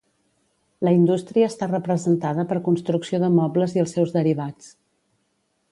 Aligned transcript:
La 0.87 0.93
indústria 0.99 1.49
està 1.51 1.67
representada 1.73 2.47
per 2.53 2.59
construcció 2.69 3.21
de 3.27 3.31
mobles 3.37 3.79
i 3.79 3.85
els 3.87 3.95
seus 3.99 4.17
derivats 4.19 4.73